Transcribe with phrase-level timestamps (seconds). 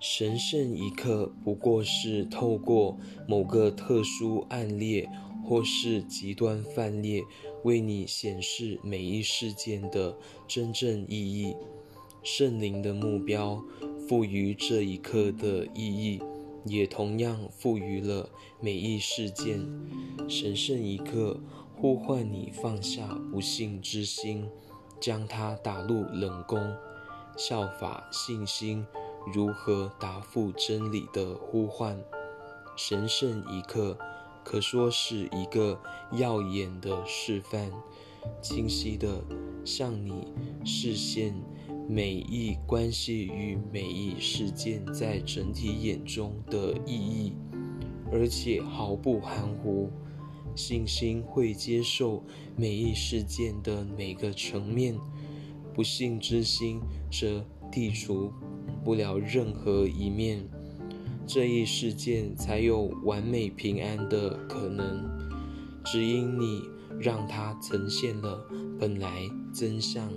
[0.00, 2.96] 神圣一刻不过是透过
[3.26, 5.08] 某个特殊案例
[5.44, 7.24] 或是极端范例，
[7.64, 10.16] 为你显示每一事件的
[10.46, 11.56] 真正意义。
[12.22, 13.62] 圣灵的目标
[14.06, 16.20] 赋予这一刻的意义，
[16.64, 18.28] 也同样赋予了
[18.60, 19.66] 每一事件。
[20.28, 21.40] 神圣一刻
[21.74, 24.48] 呼唤你放下不幸之心，
[25.00, 26.60] 将它打入冷宫，
[27.38, 28.84] 效法信心。
[29.32, 31.98] 如何答复真理的呼唤？
[32.76, 33.98] 神圣一刻
[34.42, 35.78] 可说是一个
[36.12, 37.70] 耀眼的示范，
[38.40, 39.22] 清晰地
[39.64, 40.32] 向你
[40.64, 41.34] 视线
[41.86, 47.34] 每一关系与每一事件在整体眼中的意义，
[48.10, 49.90] 而且毫不含糊。
[50.56, 52.24] 信心会接受
[52.56, 54.98] 每一事件的每个层面，
[55.78, 58.32] 不幸之心则剔除。
[58.84, 60.44] 不了任何一面，
[61.24, 65.08] 这一事件才有完美平安的可能。
[65.84, 66.64] 只因你
[66.98, 68.44] 让它呈现了
[68.80, 69.22] 本来
[69.54, 70.10] 真相。